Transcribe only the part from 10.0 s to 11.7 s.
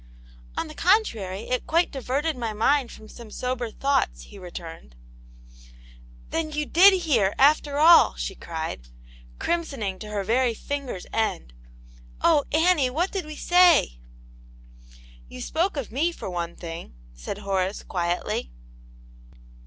her very fingers' end."